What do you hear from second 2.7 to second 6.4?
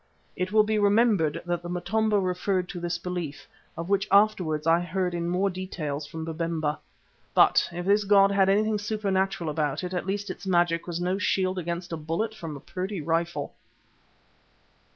this belief, of which afterwards I heard in more detail from